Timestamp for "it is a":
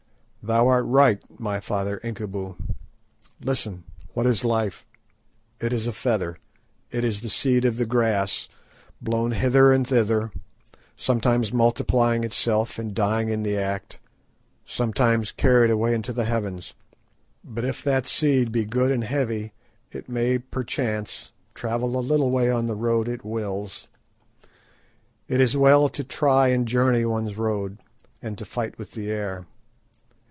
5.59-5.91